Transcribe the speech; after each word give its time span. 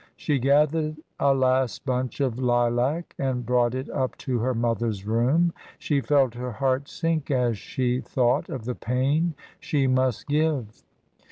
She 0.15 0.39
gathered 0.39 0.97
a 1.19 1.31
last 1.35 1.85
bunch 1.85 2.21
of 2.21 2.39
lilac 2.39 3.13
and 3.19 3.45
brought 3.45 3.75
it 3.75 3.87
up 3.91 4.17
to 4.25 4.39
her 4.39 4.55
mother's 4.55 5.05
room. 5.05 5.53
She 5.77 6.01
felt 6.01 6.33
her 6.33 6.53
heart 6.53 6.89
sink 6.89 7.29
as 7.29 7.55
she 7.59 8.01
thought 8.01 8.49
of 8.49 8.65
the 8.65 8.73
pain 8.73 9.35
she 9.59 9.85
must 9.85 10.25
give. 10.27 10.81